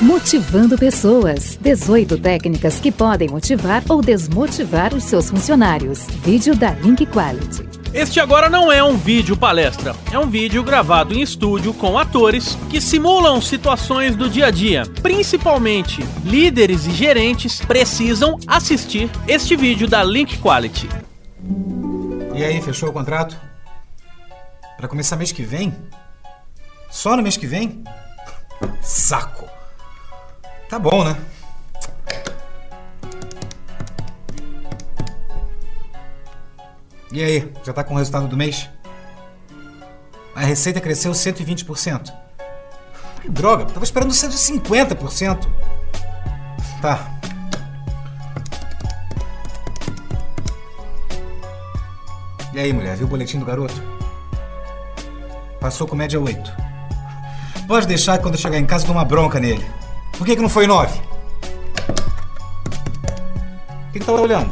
Motivando 0.00 0.76
pessoas. 0.76 1.58
18 1.58 2.18
técnicas 2.18 2.78
que 2.78 2.92
podem 2.92 3.28
motivar 3.28 3.82
ou 3.88 4.02
desmotivar 4.02 4.94
os 4.94 5.04
seus 5.04 5.30
funcionários. 5.30 6.06
Vídeo 6.22 6.54
da 6.54 6.72
Link 6.72 7.06
Quality. 7.06 7.66
Este 7.94 8.20
agora 8.20 8.50
não 8.50 8.70
é 8.70 8.84
um 8.84 8.94
vídeo 8.94 9.34
palestra, 9.38 9.96
é 10.12 10.18
um 10.18 10.28
vídeo 10.28 10.62
gravado 10.62 11.14
em 11.14 11.22
estúdio 11.22 11.72
com 11.72 11.98
atores 11.98 12.58
que 12.68 12.78
simulam 12.78 13.40
situações 13.40 14.14
do 14.14 14.28
dia 14.28 14.48
a 14.48 14.50
dia. 14.50 14.82
Principalmente, 15.02 16.04
líderes 16.22 16.86
e 16.86 16.90
gerentes 16.90 17.58
precisam 17.60 18.38
assistir 18.46 19.08
este 19.26 19.56
vídeo 19.56 19.88
da 19.88 20.04
Link 20.04 20.36
Quality. 20.38 21.05
E 22.36 22.44
aí, 22.44 22.60
fechou 22.60 22.90
o 22.90 22.92
contrato? 22.92 23.34
Para 24.76 24.86
começar 24.86 25.16
mês 25.16 25.32
que 25.32 25.42
vem? 25.42 25.74
Só 26.90 27.16
no 27.16 27.22
mês 27.22 27.38
que 27.38 27.46
vem? 27.46 27.82
Saco. 28.82 29.48
Tá 30.68 30.78
bom, 30.78 31.02
né? 31.02 31.16
E 37.10 37.24
aí, 37.24 37.50
já 37.64 37.72
tá 37.72 37.82
com 37.82 37.94
o 37.94 37.96
resultado 37.96 38.28
do 38.28 38.36
mês? 38.36 38.68
A 40.34 40.40
receita 40.40 40.78
cresceu 40.78 41.12
120%. 41.12 42.12
Que 43.22 43.30
droga, 43.30 43.64
tava 43.64 43.82
esperando 43.82 44.10
150%. 44.10 45.48
Tá. 46.82 47.15
E 52.56 52.58
aí, 52.58 52.72
mulher, 52.72 52.96
viu 52.96 53.06
o 53.06 53.10
boletim 53.10 53.38
do 53.38 53.44
garoto? 53.44 53.82
Passou 55.60 55.86
com 55.86 55.94
média 55.94 56.18
8. 56.18 56.56
Pode 57.68 57.86
deixar 57.86 58.16
que 58.16 58.22
quando 58.22 58.36
eu 58.36 58.40
chegar 58.40 58.56
em 58.56 58.64
casa 58.64 58.84
eu 58.84 58.86
dou 58.86 58.96
uma 58.96 59.04
bronca 59.04 59.38
nele. 59.38 59.62
Por 60.16 60.26
que, 60.26 60.34
que 60.34 60.40
não 60.40 60.48
foi 60.48 60.66
9? 60.66 60.98
O 63.88 63.92
que, 63.92 63.98
que 63.98 64.06
tá 64.06 64.12
olhando? 64.12 64.50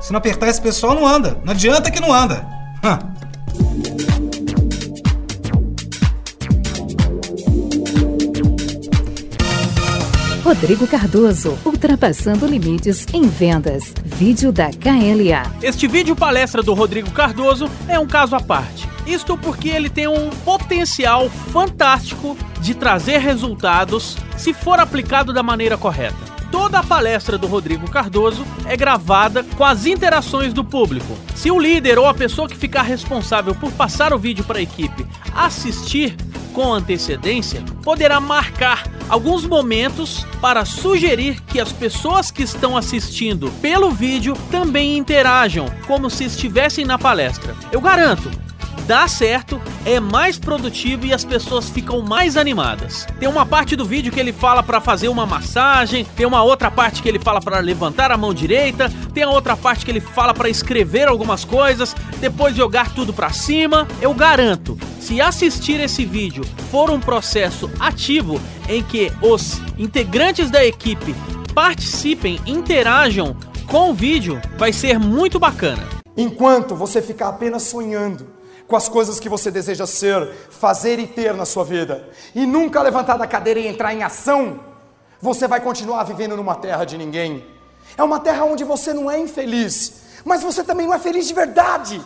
Se 0.00 0.10
não 0.10 0.16
apertar 0.16 0.48
esse 0.48 0.58
pessoal, 0.58 0.94
não 0.94 1.06
anda. 1.06 1.38
Não 1.44 1.52
adianta 1.52 1.90
que 1.90 2.00
não 2.00 2.14
anda. 2.14 2.48
Rodrigo 10.64 10.86
Cardoso, 10.86 11.58
ultrapassando 11.62 12.46
limites 12.46 13.06
em 13.12 13.28
vendas. 13.28 13.92
Vídeo 14.02 14.50
da 14.50 14.70
KLA. 14.70 15.52
Este 15.62 15.86
vídeo 15.86 16.16
palestra 16.16 16.62
do 16.62 16.72
Rodrigo 16.72 17.10
Cardoso 17.10 17.70
é 17.86 17.98
um 17.98 18.06
caso 18.06 18.34
à 18.34 18.40
parte. 18.40 18.88
Isto 19.06 19.36
porque 19.36 19.68
ele 19.68 19.90
tem 19.90 20.08
um 20.08 20.30
potencial 20.30 21.28
fantástico 21.28 22.34
de 22.62 22.72
trazer 22.74 23.18
resultados 23.18 24.16
se 24.38 24.54
for 24.54 24.80
aplicado 24.80 25.34
da 25.34 25.42
maneira 25.42 25.76
correta. 25.76 26.16
Toda 26.50 26.78
a 26.78 26.82
palestra 26.82 27.36
do 27.36 27.46
Rodrigo 27.46 27.90
Cardoso 27.90 28.46
é 28.64 28.74
gravada 28.74 29.44
com 29.58 29.64
as 29.64 29.84
interações 29.84 30.54
do 30.54 30.64
público. 30.64 31.14
Se 31.34 31.50
o 31.50 31.60
líder 31.60 31.98
ou 31.98 32.06
a 32.06 32.14
pessoa 32.14 32.48
que 32.48 32.56
ficar 32.56 32.84
responsável 32.84 33.54
por 33.54 33.70
passar 33.72 34.14
o 34.14 34.18
vídeo 34.18 34.44
para 34.44 34.60
a 34.60 34.62
equipe 34.62 35.06
assistir 35.34 36.16
com 36.54 36.72
antecedência, 36.72 37.62
poderá 37.82 38.20
marcar 38.20 38.84
alguns 39.08 39.44
momentos 39.44 40.24
para 40.40 40.64
sugerir 40.64 41.42
que 41.42 41.60
as 41.60 41.72
pessoas 41.72 42.30
que 42.30 42.44
estão 42.44 42.76
assistindo 42.76 43.50
pelo 43.60 43.90
vídeo 43.90 44.34
também 44.50 44.96
interajam, 44.96 45.66
como 45.86 46.08
se 46.08 46.24
estivessem 46.24 46.84
na 46.84 46.96
palestra. 46.96 47.54
Eu 47.72 47.80
garanto, 47.80 48.30
dá 48.86 49.06
certo, 49.08 49.60
é 49.84 50.00
mais 50.00 50.38
produtivo 50.38 51.06
e 51.06 51.12
as 51.12 51.24
pessoas 51.24 51.68
ficam 51.68 52.00
mais 52.00 52.36
animadas. 52.36 53.06
Tem 53.18 53.28
uma 53.28 53.44
parte 53.44 53.76
do 53.76 53.84
vídeo 53.84 54.12
que 54.12 54.18
ele 54.18 54.32
fala 54.32 54.62
para 54.62 54.80
fazer 54.80 55.08
uma 55.08 55.26
massagem, 55.26 56.04
tem 56.16 56.26
uma 56.26 56.42
outra 56.42 56.70
parte 56.70 57.02
que 57.02 57.08
ele 57.08 57.18
fala 57.18 57.40
para 57.40 57.58
levantar 57.58 58.10
a 58.10 58.16
mão 58.16 58.32
direita, 58.32 58.90
tem 59.12 59.22
a 59.22 59.30
outra 59.30 59.56
parte 59.56 59.84
que 59.84 59.90
ele 59.90 60.00
fala 60.00 60.32
para 60.32 60.48
escrever 60.48 61.08
algumas 61.08 61.44
coisas, 61.44 61.94
depois 62.20 62.56
jogar 62.56 62.94
tudo 62.94 63.12
para 63.12 63.30
cima. 63.30 63.86
Eu 64.00 64.14
garanto, 64.14 64.78
se 65.00 65.20
assistir 65.20 65.80
esse 65.80 66.04
vídeo 66.04 66.44
for 66.70 66.90
um 66.90 67.00
processo 67.00 67.70
ativo 67.78 68.40
em 68.68 68.82
que 68.82 69.12
os 69.20 69.60
integrantes 69.76 70.50
da 70.50 70.64
equipe 70.64 71.14
participem, 71.54 72.40
interajam 72.46 73.36
com 73.66 73.90
o 73.90 73.94
vídeo, 73.94 74.40
vai 74.56 74.72
ser 74.72 74.98
muito 74.98 75.38
bacana. 75.38 75.82
Enquanto 76.16 76.74
você 76.74 77.02
ficar 77.02 77.28
apenas 77.28 77.62
sonhando 77.64 78.33
com 78.66 78.76
as 78.76 78.88
coisas 78.88 79.20
que 79.20 79.28
você 79.28 79.50
deseja 79.50 79.86
ser, 79.86 80.26
fazer 80.50 80.98
e 80.98 81.06
ter 81.06 81.34
na 81.34 81.44
sua 81.44 81.64
vida, 81.64 82.08
e 82.34 82.46
nunca 82.46 82.82
levantar 82.82 83.16
da 83.16 83.26
cadeira 83.26 83.60
e 83.60 83.66
entrar 83.66 83.92
em 83.92 84.02
ação, 84.02 84.60
você 85.20 85.46
vai 85.46 85.60
continuar 85.60 86.04
vivendo 86.04 86.36
numa 86.36 86.54
terra 86.54 86.84
de 86.84 86.96
ninguém. 86.98 87.44
É 87.96 88.02
uma 88.02 88.20
terra 88.20 88.44
onde 88.44 88.64
você 88.64 88.92
não 88.92 89.10
é 89.10 89.18
infeliz, 89.18 90.02
mas 90.24 90.42
você 90.42 90.64
também 90.64 90.86
não 90.86 90.94
é 90.94 90.98
feliz 90.98 91.26
de 91.26 91.34
verdade. 91.34 92.02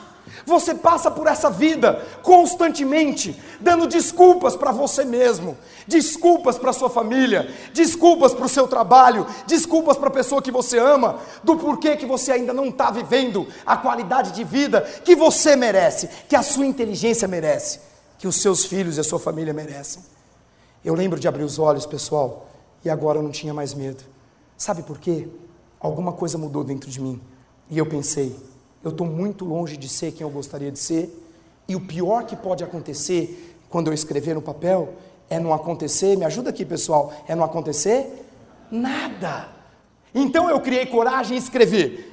Você 0.47 0.75
passa 0.75 1.11
por 1.11 1.27
essa 1.27 1.51
vida 1.51 2.07
constantemente 2.23 3.41
dando 3.61 3.87
desculpas 3.87 4.57
para 4.57 4.73
você 4.73 5.05
mesmo, 5.05 5.57
desculpas 5.87 6.59
para 6.59 6.73
sua 6.73 6.89
família, 6.89 7.53
desculpas 7.73 8.35
para 8.35 8.47
o 8.47 8.49
seu 8.49 8.69
trabalho, 8.69 9.27
desculpas 9.47 9.97
para 9.97 10.09
a 10.09 10.13
pessoa 10.13 10.43
que 10.43 10.51
você 10.51 10.79
ama, 10.79 11.19
do 11.43 11.57
porquê 11.57 11.97
que 11.97 12.07
você 12.07 12.33
ainda 12.33 12.53
não 12.53 12.67
está 12.67 12.91
vivendo 12.91 13.47
a 13.67 13.77
qualidade 13.77 14.33
de 14.33 14.45
vida 14.45 14.83
que 15.05 15.17
você 15.17 15.57
merece, 15.57 16.09
que 16.29 16.37
a 16.37 16.43
sua 16.43 16.67
inteligência 16.67 17.27
merece, 17.27 17.81
que 18.19 18.29
os 18.29 18.37
seus 18.37 18.65
filhos 18.65 18.97
e 18.97 19.01
a 19.01 19.05
sua 19.05 19.19
família 19.19 19.53
merecem. 19.53 20.03
Eu 20.85 20.95
lembro 20.95 21.19
de 21.19 21.27
abrir 21.27 21.43
os 21.43 21.59
olhos, 21.59 21.87
pessoal, 21.87 22.49
e 22.85 22.91
agora 22.91 23.19
eu 23.19 23.23
não 23.23 23.31
tinha 23.31 23.53
mais 23.53 23.75
medo. 23.75 24.05
Sabe 24.57 24.83
por 24.83 24.99
quê? 24.99 25.29
Alguma 25.81 26.13
coisa 26.13 26.39
mudou 26.39 26.65
dentro 26.65 26.91
de 26.91 27.01
mim. 27.01 27.21
E 27.71 27.79
eu 27.79 27.87
pensei, 27.87 28.35
eu 28.85 28.91
estou 28.91 29.07
muito 29.07 29.45
longe 29.45 29.77
de 29.77 29.89
ser 29.89 30.13
quem 30.13 30.23
eu 30.23 30.31
gostaria 30.31 30.71
de 30.71 30.79
ser, 30.79 31.11
e 31.69 31.77
o 31.77 31.81
pior 31.81 32.25
que 32.25 32.37
pode 32.37 32.65
acontecer 32.65 33.57
quando 33.69 33.89
eu 33.89 33.93
escrever 33.93 34.35
no 34.35 34.43
papel 34.43 34.95
é 35.29 35.39
não 35.39 35.53
acontecer, 35.53 36.17
me 36.17 36.25
ajuda 36.25 36.51
aqui 36.51 36.65
pessoal, 36.65 37.13
é 37.27 37.35
não 37.35 37.45
acontecer 37.45 38.25
nada. 38.71 39.49
Então 40.15 40.49
eu 40.49 40.61
criei 40.61 40.87
coragem 40.87 41.37
e 41.37 41.39
escrevi. 41.39 42.07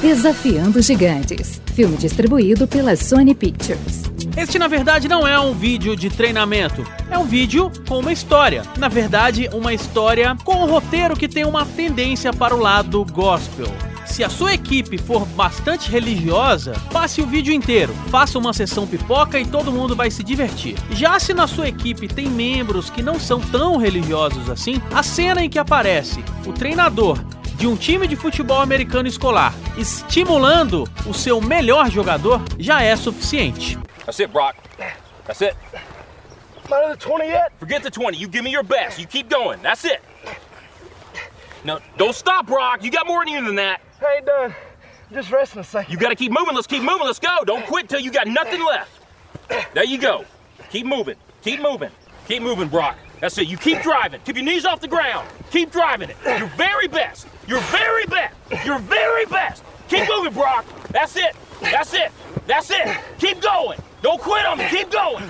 Desafiando 0.00 0.80
Gigantes. 0.80 1.60
Filme 1.74 1.96
distribuído 1.96 2.66
pela 2.66 2.96
Sony 2.96 3.34
Pictures. 3.34 4.02
Este, 4.36 4.58
na 4.58 4.66
verdade, 4.66 5.08
não 5.08 5.26
é 5.26 5.38
um 5.38 5.52
vídeo 5.52 5.94
de 5.94 6.08
treinamento. 6.08 6.84
É 7.10 7.18
um 7.18 7.24
vídeo 7.24 7.70
com 7.86 7.98
uma 7.98 8.12
história. 8.12 8.62
Na 8.78 8.88
verdade, 8.88 9.48
uma 9.52 9.74
história 9.74 10.34
com 10.44 10.54
um 10.54 10.66
roteiro 10.66 11.16
que 11.16 11.28
tem 11.28 11.44
uma 11.44 11.66
tendência 11.66 12.32
para 12.32 12.54
o 12.54 12.58
lado 12.58 13.04
gospel. 13.04 13.68
Se 14.20 14.24
a 14.24 14.28
sua 14.28 14.52
equipe 14.52 14.98
for 14.98 15.24
bastante 15.28 15.90
religiosa, 15.90 16.74
passe 16.92 17.22
o 17.22 17.26
vídeo 17.26 17.54
inteiro, 17.54 17.94
faça 18.10 18.38
uma 18.38 18.52
sessão 18.52 18.86
pipoca 18.86 19.40
e 19.40 19.46
todo 19.46 19.72
mundo 19.72 19.96
vai 19.96 20.10
se 20.10 20.22
divertir. 20.22 20.76
Já 20.90 21.18
se 21.18 21.32
na 21.32 21.46
sua 21.46 21.68
equipe 21.68 22.06
tem 22.06 22.28
membros 22.28 22.90
que 22.90 23.02
não 23.02 23.18
são 23.18 23.40
tão 23.40 23.78
religiosos 23.78 24.50
assim, 24.50 24.74
a 24.94 25.02
cena 25.02 25.42
em 25.42 25.48
que 25.48 25.58
aparece 25.58 26.22
o 26.46 26.52
treinador 26.52 27.18
de 27.56 27.66
um 27.66 27.74
time 27.74 28.06
de 28.06 28.14
futebol 28.14 28.60
americano 28.60 29.08
escolar 29.08 29.54
estimulando 29.78 30.86
o 31.06 31.14
seu 31.14 31.40
melhor 31.40 31.90
jogador 31.90 32.42
já 32.58 32.82
é 32.82 32.94
suficiente. 32.96 33.78
That's 34.04 34.20
it, 34.20 34.30
Brock. 34.30 34.54
That's 35.26 35.40
it. 35.40 35.56
Not 36.68 36.84
at 36.84 36.98
the 36.98 37.08
20 37.08 37.24
yet. 37.24 37.52
Forget 37.58 37.82
the 37.82 37.90
20. 37.90 38.18
You 38.18 38.28
give 38.28 38.42
me 38.42 38.52
your 38.52 38.64
best. 38.64 38.98
You 38.98 39.06
keep 39.06 39.30
going. 39.30 39.60
That's 39.62 39.86
it. 39.86 40.02
No, 41.64 41.78
don't 41.96 42.14
stop, 42.14 42.46
Brock. 42.46 42.82
You 42.82 42.90
got 42.90 43.06
more 43.06 43.22
in 43.22 43.28
you 43.28 43.44
than 43.44 43.56
that. 43.56 43.80
I 44.00 44.16
ain't 44.16 44.26
done. 44.26 44.54
Just 45.12 45.30
resting 45.30 45.60
a 45.60 45.64
second. 45.64 45.92
You 45.92 45.98
got 45.98 46.10
to 46.10 46.14
keep 46.14 46.32
moving. 46.32 46.54
Let's 46.54 46.66
keep 46.66 46.82
moving. 46.82 47.06
Let's 47.06 47.18
go. 47.18 47.38
Don't 47.44 47.66
quit 47.66 47.88
till 47.88 48.00
you 48.00 48.12
got 48.12 48.26
nothing 48.26 48.64
left. 48.64 48.90
There 49.74 49.84
you 49.84 49.98
go. 49.98 50.24
Keep 50.70 50.86
moving. 50.86 51.16
Keep 51.42 51.60
moving. 51.60 51.90
Keep 52.28 52.42
moving, 52.42 52.68
Brock. 52.68 52.96
That's 53.20 53.36
it. 53.38 53.48
You 53.48 53.56
keep 53.56 53.82
driving. 53.82 54.20
Keep 54.24 54.36
your 54.36 54.44
knees 54.44 54.64
off 54.64 54.80
the 54.80 54.88
ground. 54.88 55.28
Keep 55.50 55.72
driving 55.72 56.10
it. 56.10 56.16
Your 56.24 56.48
very 56.48 56.86
best. 56.86 57.26
Your 57.48 57.60
very 57.62 58.06
best. 58.06 58.34
Your 58.64 58.78
very 58.78 59.26
best. 59.26 59.64
Keep 59.88 60.08
moving, 60.08 60.32
Brock. 60.32 60.64
That's 60.90 61.16
it. 61.16 61.34
That's 61.60 61.92
it. 61.92 62.12
That's 62.46 62.70
it. 62.70 62.96
Keep 63.18 63.42
going. 63.42 63.78
Don't 64.00 64.20
quit 64.20 64.46
on 64.46 64.58
me. 64.58 64.68
Keep 64.70 64.90
going. 64.90 65.24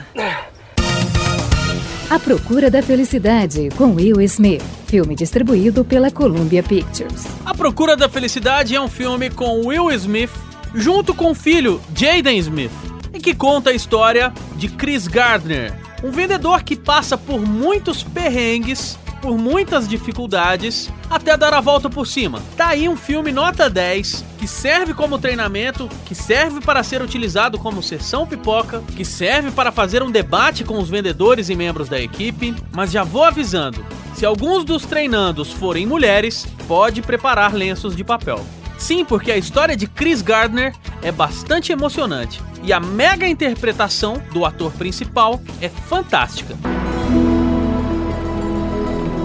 A 2.10 2.18
Procura 2.18 2.68
da 2.68 2.82
Felicidade, 2.82 3.68
com 3.76 3.94
Will 3.94 4.20
Smith. 4.22 4.64
Filme 4.88 5.14
distribuído 5.14 5.84
pela 5.84 6.10
Columbia 6.10 6.60
Pictures. 6.60 7.24
A 7.46 7.54
Procura 7.54 7.96
da 7.96 8.08
Felicidade 8.08 8.74
é 8.74 8.80
um 8.80 8.88
filme 8.88 9.30
com 9.30 9.64
Will 9.64 9.92
Smith 9.92 10.32
junto 10.74 11.14
com 11.14 11.30
o 11.30 11.34
filho 11.36 11.80
Jaden 11.94 12.36
Smith 12.38 12.72
e 13.14 13.20
que 13.20 13.32
conta 13.32 13.70
a 13.70 13.72
história 13.72 14.34
de 14.56 14.68
Chris 14.68 15.06
Gardner, 15.06 15.72
um 16.02 16.10
vendedor 16.10 16.64
que 16.64 16.74
passa 16.74 17.16
por 17.16 17.40
muitos 17.40 18.02
perrengues, 18.02 18.98
por 19.20 19.36
muitas 19.36 19.88
dificuldades, 19.88 20.90
até 21.08 21.36
dar 21.36 21.54
a 21.54 21.60
volta 21.60 21.88
por 21.90 22.06
cima. 22.06 22.42
Tá 22.56 22.68
aí 22.68 22.88
um 22.88 22.96
filme 22.96 23.32
nota 23.32 23.68
10 23.68 24.24
que 24.38 24.46
serve 24.46 24.94
como 24.94 25.18
treinamento, 25.18 25.88
que 26.06 26.14
serve 26.14 26.60
para 26.60 26.82
ser 26.82 27.02
utilizado 27.02 27.58
como 27.58 27.82
sessão 27.82 28.26
pipoca, 28.26 28.82
que 28.96 29.04
serve 29.04 29.50
para 29.50 29.70
fazer 29.70 30.02
um 30.02 30.10
debate 30.10 30.64
com 30.64 30.78
os 30.78 30.88
vendedores 30.88 31.50
e 31.50 31.54
membros 31.54 31.88
da 31.88 32.00
equipe, 32.00 32.54
mas 32.72 32.90
já 32.90 33.04
vou 33.04 33.24
avisando, 33.24 33.84
se 34.14 34.26
alguns 34.26 34.64
dos 34.64 34.84
treinandos 34.84 35.52
forem 35.52 35.86
mulheres, 35.86 36.46
pode 36.66 37.00
preparar 37.02 37.54
lenços 37.54 37.96
de 37.96 38.04
papel. 38.04 38.44
Sim, 38.78 39.04
porque 39.04 39.30
a 39.30 39.36
história 39.36 39.76
de 39.76 39.86
Chris 39.86 40.22
Gardner 40.22 40.74
é 41.02 41.12
bastante 41.12 41.70
emocionante 41.72 42.40
e 42.62 42.72
a 42.72 42.80
mega 42.80 43.26
interpretação 43.26 44.22
do 44.32 44.44
ator 44.44 44.72
principal 44.72 45.40
é 45.60 45.68
fantástica. 45.68 46.56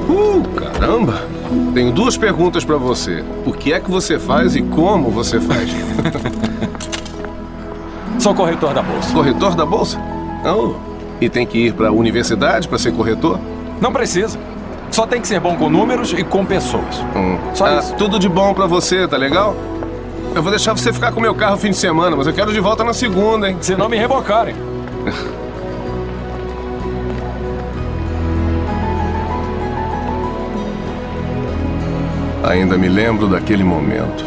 Uh, 0.10 0.44
caramba! 0.56 1.22
Tenho 1.74 1.92
duas 1.92 2.18
perguntas 2.18 2.64
pra 2.64 2.78
você. 2.78 3.24
O 3.46 3.52
que 3.52 3.74
é 3.74 3.80
que 3.80 3.90
você 3.90 4.20
faz 4.20 4.56
e 4.56 4.62
como 4.62 5.10
você 5.10 5.40
faz? 5.40 5.70
Sou 8.20 8.34
corretor 8.34 8.74
da 8.74 8.82
bolsa. 8.82 9.14
Corretor 9.14 9.56
da 9.56 9.66
bolsa? 9.66 10.00
Oh, 10.46 10.74
E 11.22 11.30
tem 11.30 11.46
que 11.46 11.58
ir 11.68 11.74
pra 11.74 11.92
universidade 11.92 12.68
pra 12.68 12.78
ser 12.78 12.92
corretor? 12.94 13.40
Não 13.82 13.92
precisa. 13.92 14.38
Só 14.92 15.06
tem 15.06 15.20
que 15.22 15.28
ser 15.28 15.40
bom 15.40 15.56
com 15.56 15.70
números 15.70 16.14
e 16.14 16.24
com 16.24 16.46
pessoas. 16.46 17.00
Hum. 17.16 17.38
Só 17.54 17.66
Ah, 17.66 17.80
isso. 17.80 17.94
Tudo 17.96 18.18
de 18.20 18.30
bom 18.30 18.54
pra 18.54 18.66
você, 18.66 19.08
tá 19.08 19.18
legal? 19.18 19.56
Eu 20.34 20.42
vou 20.42 20.52
deixar 20.52 20.74
você 20.76 20.92
ficar 20.94 21.12
com 21.12 21.20
meu 21.20 21.36
carro 21.36 21.58
fim 21.58 21.72
de 21.72 21.78
semana, 21.78 22.16
mas 22.16 22.28
eu 22.28 22.34
quero 22.34 22.52
de 22.54 22.60
volta 22.60 22.84
na 22.84 22.94
segunda, 22.94 23.50
hein? 23.50 23.58
Se 23.62 23.76
não 23.76 23.90
me 23.90 23.98
rebocarem. 23.98 24.56
Ainda 32.48 32.78
me 32.78 32.88
lembro 32.88 33.28
daquele 33.28 33.64
momento. 33.64 34.24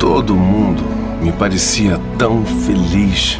Todo 0.00 0.34
mundo 0.34 0.82
me 1.22 1.30
parecia 1.30 2.00
tão 2.16 2.42
feliz. 2.42 3.38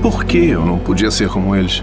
Por 0.00 0.24
que 0.24 0.50
eu 0.50 0.64
não 0.64 0.78
podia 0.78 1.10
ser 1.10 1.28
como 1.28 1.56
eles? 1.56 1.82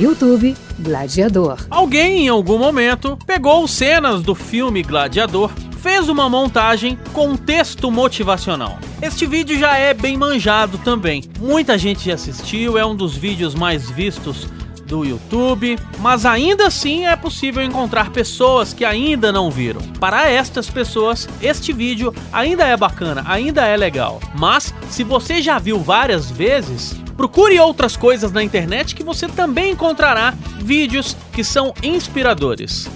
YouTube 0.00 0.65
Gladiador. 0.78 1.66
Alguém, 1.70 2.26
em 2.26 2.28
algum 2.28 2.58
momento, 2.58 3.18
pegou 3.26 3.66
cenas 3.66 4.22
do 4.22 4.34
filme 4.34 4.82
Gladiador, 4.82 5.50
fez 5.80 6.08
uma 6.08 6.28
montagem 6.28 6.98
com 7.12 7.36
texto 7.36 7.90
motivacional. 7.90 8.78
Este 9.00 9.26
vídeo 9.26 9.58
já 9.58 9.76
é 9.76 9.94
bem 9.94 10.16
manjado 10.16 10.78
também. 10.78 11.24
Muita 11.38 11.78
gente 11.78 12.06
já 12.06 12.14
assistiu, 12.14 12.76
é 12.76 12.84
um 12.84 12.96
dos 12.96 13.16
vídeos 13.16 13.54
mais 13.54 13.90
vistos 13.90 14.48
do 14.86 15.04
YouTube, 15.04 15.78
mas 15.98 16.24
ainda 16.24 16.66
assim 16.68 17.06
é 17.06 17.16
possível 17.16 17.62
encontrar 17.62 18.10
pessoas 18.10 18.72
que 18.72 18.84
ainda 18.84 19.32
não 19.32 19.50
viram. 19.50 19.80
Para 20.00 20.28
estas 20.30 20.70
pessoas, 20.70 21.28
este 21.42 21.72
vídeo 21.72 22.14
ainda 22.32 22.64
é 22.64 22.76
bacana, 22.76 23.24
ainda 23.26 23.64
é 23.66 23.76
legal. 23.76 24.20
Mas 24.38 24.72
se 24.88 25.02
você 25.02 25.42
já 25.42 25.58
viu 25.58 25.78
várias 25.78 26.30
vezes, 26.30 26.96
procure 27.16 27.58
outras 27.58 27.96
coisas 27.96 28.30
na 28.32 28.42
internet 28.42 28.94
que 28.94 29.02
você 29.02 29.26
também 29.26 29.72
encontrará 29.72 30.34
vídeos 30.58 31.16
que 31.32 31.42
são 31.42 31.72
inspiradores. 31.82 32.88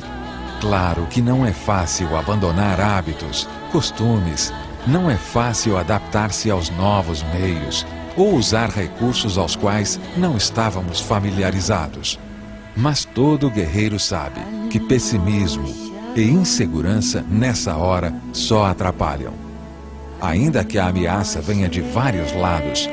Claro 0.61 1.07
que 1.07 1.23
não 1.23 1.47
é 1.47 1.53
fácil 1.53 2.15
abandonar 2.17 2.81
hábitos, 2.81 3.49
costumes, 3.73 4.53
não 4.87 5.11
é 5.11 5.17
fácil 5.17 5.79
adaptar-se 5.79 6.51
aos 6.51 6.69
novos 6.71 7.23
meios 7.35 7.87
ou 8.17 8.35
usar 8.35 8.69
recursos 8.69 9.39
aos 9.39 9.57
quais 9.57 9.99
não 10.17 10.37
estávamos 10.37 11.01
familiarizados. 11.01 12.19
Mas 12.77 13.05
todo 13.05 13.51
guerreiro 13.51 13.99
sabe 13.99 14.41
que 14.71 14.79
pessimismo 14.79 15.65
e 16.15 16.23
insegurança 16.23 17.25
nessa 17.29 17.77
hora 17.77 18.15
só 18.33 18.67
atrapalham. 18.67 19.33
Ainda 20.21 20.65
que 20.65 20.79
a 20.79 20.89
ameaça 20.89 21.41
venha 21.41 21.69
de 21.69 21.81
vários 21.81 22.33
lados, 22.33 22.89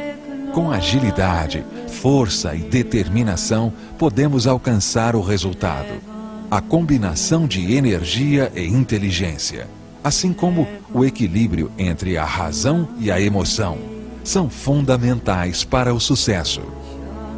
com 0.57 0.71
agilidade, 0.71 1.63
força 2.01 2.55
e 2.55 2.61
determinação 2.61 3.71
podemos 3.95 4.47
alcançar 4.47 5.15
o 5.15 5.21
resultado. 5.21 6.01
A 6.49 6.59
combinação 6.59 7.45
de 7.45 7.75
energia 7.75 8.51
e 8.55 8.65
inteligência, 8.65 9.67
assim 10.03 10.33
como 10.33 10.67
o 10.91 11.05
equilíbrio 11.05 11.71
entre 11.77 12.17
a 12.17 12.25
razão 12.25 12.89
e 12.99 13.11
a 13.11 13.21
emoção, 13.21 13.77
são 14.23 14.49
fundamentais 14.49 15.63
para 15.63 15.93
o 15.93 15.99
sucesso. 15.99 16.61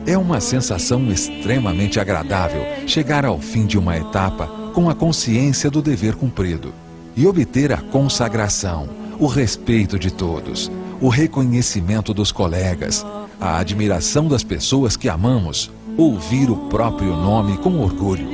É 0.08 0.18
uma 0.18 0.40
sensação 0.40 1.12
extremamente 1.12 2.00
agradável 2.00 2.64
chegar 2.88 3.26
ao 3.26 3.38
fim 3.38 3.66
de 3.66 3.78
uma 3.78 3.98
etapa 3.98 4.48
com 4.74 4.90
a 4.90 4.96
consciência 4.96 5.70
do 5.70 5.82
dever 5.82 6.16
cumprido 6.16 6.74
e 7.18 7.28
obter 7.28 7.74
a 7.74 7.82
consagração, 7.82 8.88
o 9.20 9.28
respeito 9.28 10.00
de 10.00 10.10
todos, 10.10 10.72
o 11.02 11.08
reconhecimento 11.08 12.14
dos 12.14 12.32
colegas, 12.32 13.06
a 13.40 13.58
admiração 13.58 14.28
das 14.28 14.44
pessoas 14.44 14.98
que 14.98 15.08
amamos, 15.08 15.72
ouvir 15.98 16.50
o 16.50 16.56
próprio 16.70 17.16
nome 17.16 17.58
com 17.58 17.80
orgulho. 17.80 18.28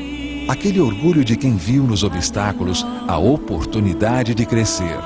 Aquele 0.48 0.80
orgulho 0.80 1.24
de 1.24 1.36
quem 1.36 1.56
viu 1.56 1.84
nos 1.84 2.04
obstáculos 2.04 2.86
a 3.08 3.18
oportunidade 3.18 4.34
de 4.36 4.46
crescer. 4.46 4.98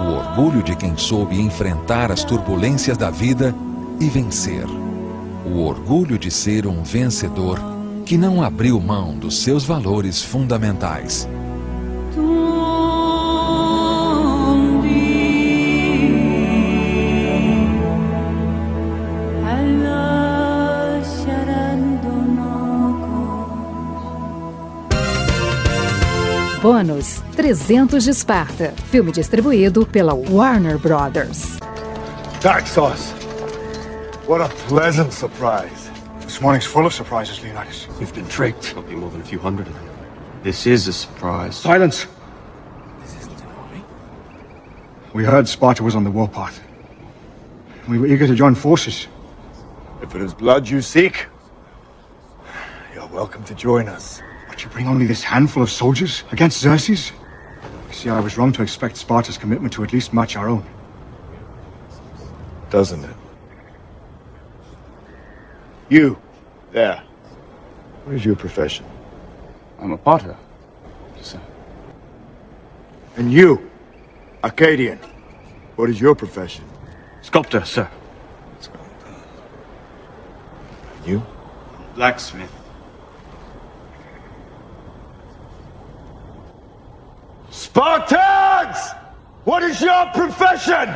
O 0.00 0.12
orgulho 0.16 0.62
de 0.62 0.74
quem 0.74 0.96
soube 0.96 1.38
enfrentar 1.38 2.10
as 2.10 2.24
turbulências 2.24 2.96
da 2.96 3.10
vida 3.10 3.54
e 4.00 4.06
vencer. 4.06 4.64
O 5.46 5.60
orgulho 5.64 6.18
de 6.18 6.30
ser 6.30 6.66
um 6.66 6.82
vencedor 6.82 7.58
que 8.04 8.16
não 8.16 8.42
abriu 8.42 8.80
mão 8.80 9.16
dos 9.16 9.42
seus 9.42 9.64
valores 9.64 10.22
fundamentais. 10.22 11.28
Bônus 26.62 27.20
300 27.34 28.04
de 28.04 28.10
Esparta. 28.10 28.72
Filme 28.88 29.10
distribuído 29.10 29.84
pela 29.84 30.14
Warner 30.14 30.78
Brothers. 30.78 31.58
Dark 32.40 32.68
sauce. 32.68 33.12
What 34.28 34.40
a 34.40 34.48
pleasant 34.68 35.12
surprise. 35.12 35.90
This 36.20 36.40
morning's 36.40 36.64
full 36.64 36.86
of 36.86 36.94
surprises, 36.94 37.42
Leonidas. 37.42 37.88
We've 37.98 38.14
been 38.14 38.28
tricked. 38.28 38.62
There'll 38.62 38.88
be 38.88 38.94
more 38.94 39.10
than 39.10 39.20
a 39.20 39.24
few 39.24 39.40
hundred 39.40 39.66
of 39.66 39.74
them. 39.74 39.88
This 40.44 40.64
is 40.68 40.86
a 40.86 40.92
surprise. 40.92 41.56
Silence. 41.56 42.06
We 45.12 45.24
heard 45.24 45.48
Sparta 45.48 45.82
was 45.82 45.96
on 45.96 46.04
the 46.04 46.12
warpath. 46.12 46.62
We 47.88 47.98
were 47.98 48.06
eager 48.06 48.28
to 48.28 48.36
join 48.36 48.54
forces. 48.54 49.08
If 50.00 50.14
it 50.14 50.22
is 50.22 50.32
blood 50.32 50.68
you 50.68 50.80
seek, 50.80 51.26
you're 52.94 53.08
welcome 53.08 53.42
to 53.46 53.54
join 53.56 53.88
us. 53.88 54.22
But 54.62 54.70
you 54.70 54.74
bring 54.74 54.86
only 54.86 55.06
this 55.06 55.24
handful 55.24 55.60
of 55.60 55.72
soldiers 55.72 56.22
against 56.30 56.60
Xerxes? 56.60 57.10
You 57.88 57.94
see, 57.94 58.08
I 58.08 58.20
was 58.20 58.38
wrong 58.38 58.52
to 58.52 58.62
expect 58.62 58.96
Sparta's 58.96 59.36
commitment 59.36 59.72
to 59.72 59.82
at 59.82 59.92
least 59.92 60.14
match 60.14 60.36
our 60.36 60.48
own. 60.48 60.64
Doesn't 62.70 63.02
it? 63.02 63.16
You, 65.88 66.16
there. 66.70 67.02
What 68.04 68.14
is 68.14 68.24
your 68.24 68.36
profession? 68.36 68.86
I'm 69.80 69.90
a 69.90 69.98
potter. 69.98 70.36
Sir. 71.20 71.40
And 73.16 73.32
you, 73.32 73.68
Arcadian. 74.44 75.00
What 75.74 75.90
is 75.90 76.00
your 76.00 76.14
profession? 76.14 76.64
Sculptor, 77.20 77.64
sir. 77.64 77.90
You? 81.04 81.20
Blacksmith. 81.96 82.61
What 89.44 89.64
is 89.64 89.80
your 89.80 90.06
profession? 90.14 90.88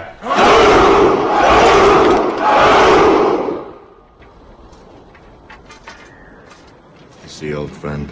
You 7.24 7.28
see, 7.28 7.54
old 7.54 7.72
friend, 7.72 8.08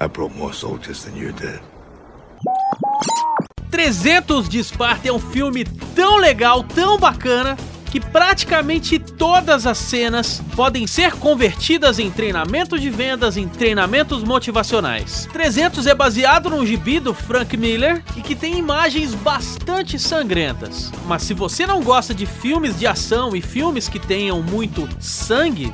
I 0.00 0.08
brought 0.08 0.34
more 0.34 0.52
soldiers 0.52 1.04
than 1.04 1.16
you 1.16 1.30
did. 1.30 1.60
300 3.70 4.48
de 4.48 4.58
Esparta 4.58 5.08
é 5.08 5.12
um 5.12 5.20
filme 5.20 5.64
tão 5.94 6.16
legal, 6.16 6.64
tão 6.64 6.98
bacana, 6.98 7.56
que 7.94 8.00
praticamente 8.00 8.98
todas 8.98 9.68
as 9.68 9.78
cenas 9.78 10.42
podem 10.56 10.84
ser 10.84 11.12
convertidas 11.12 12.00
em 12.00 12.10
treinamento 12.10 12.76
de 12.76 12.90
vendas, 12.90 13.36
em 13.36 13.46
treinamentos 13.46 14.24
motivacionais. 14.24 15.28
300 15.32 15.86
é 15.86 15.94
baseado 15.94 16.50
num 16.50 16.66
gibi 16.66 16.98
do 16.98 17.14
Frank 17.14 17.56
Miller 17.56 18.02
e 18.16 18.20
que 18.20 18.34
tem 18.34 18.58
imagens 18.58 19.14
bastante 19.14 19.96
sangrentas. 19.96 20.90
Mas 21.06 21.22
se 21.22 21.34
você 21.34 21.68
não 21.68 21.84
gosta 21.84 22.12
de 22.12 22.26
filmes 22.26 22.76
de 22.76 22.84
ação 22.84 23.36
e 23.36 23.40
filmes 23.40 23.88
que 23.88 24.00
tenham 24.00 24.42
muito 24.42 24.88
sangue, 24.98 25.72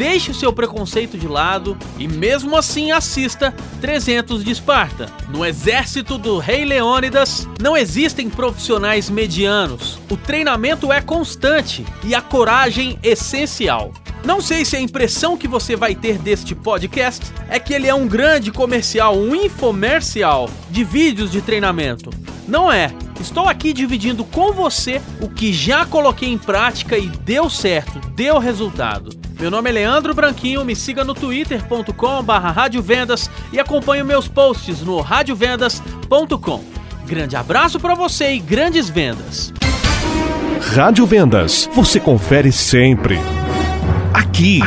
Deixe 0.00 0.30
o 0.30 0.34
seu 0.34 0.50
preconceito 0.50 1.18
de 1.18 1.28
lado 1.28 1.76
e 1.98 2.08
mesmo 2.08 2.56
assim 2.56 2.90
assista 2.90 3.54
300 3.82 4.42
de 4.42 4.50
Esparta. 4.50 5.12
No 5.28 5.44
exército 5.44 6.16
do 6.16 6.38
rei 6.38 6.64
Leônidas 6.64 7.46
não 7.60 7.76
existem 7.76 8.30
profissionais 8.30 9.10
medianos. 9.10 10.00
O 10.10 10.16
treinamento 10.16 10.90
é 10.90 11.02
constante 11.02 11.84
e 12.02 12.14
a 12.14 12.22
coragem 12.22 12.98
essencial. 13.02 13.92
Não 14.24 14.40
sei 14.40 14.64
se 14.64 14.74
a 14.74 14.80
impressão 14.80 15.36
que 15.36 15.46
você 15.46 15.76
vai 15.76 15.94
ter 15.94 16.16
deste 16.16 16.54
podcast 16.54 17.30
é 17.50 17.60
que 17.60 17.74
ele 17.74 17.86
é 17.86 17.94
um 17.94 18.08
grande 18.08 18.50
comercial, 18.50 19.14
um 19.14 19.34
infomercial 19.34 20.48
de 20.70 20.82
vídeos 20.82 21.30
de 21.30 21.42
treinamento. 21.42 22.08
Não 22.48 22.72
é. 22.72 22.90
Estou 23.20 23.46
aqui 23.46 23.74
dividindo 23.74 24.24
com 24.24 24.50
você 24.54 25.02
o 25.20 25.28
que 25.28 25.52
já 25.52 25.84
coloquei 25.84 26.30
em 26.30 26.38
prática 26.38 26.96
e 26.96 27.06
deu 27.06 27.50
certo, 27.50 28.00
deu 28.14 28.38
resultado. 28.38 29.19
Meu 29.40 29.50
nome 29.50 29.70
é 29.70 29.72
Leandro 29.72 30.12
Branquinho, 30.12 30.62
me 30.66 30.76
siga 30.76 31.02
no 31.02 31.14
twitter.com/radiovendas 31.14 33.30
e 33.50 33.58
acompanhe 33.58 34.04
meus 34.04 34.28
posts 34.28 34.82
no 34.82 35.00
radiovendas.com. 35.00 36.62
Grande 37.06 37.36
abraço 37.36 37.80
para 37.80 37.94
você 37.94 38.34
e 38.34 38.38
grandes 38.38 38.90
vendas. 38.90 39.50
Rádio 40.74 41.06
Vendas, 41.06 41.70
você 41.72 41.98
confere 41.98 42.52
sempre. 42.52 43.18
Aqui. 44.12 44.60